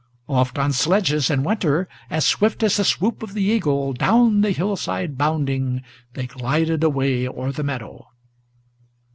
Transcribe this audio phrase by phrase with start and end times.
[0.27, 4.49] Oft on sledges in winter, as swift as the swoop of the eagle, Down the
[4.49, 5.83] hillside bounding,
[6.15, 8.07] they glided away o'er the meadow.